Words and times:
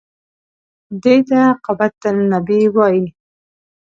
دې 1.03 1.15
ته 1.27 1.41
قبة 1.65 2.01
النبي 2.09 2.61
وایي. 2.75 3.05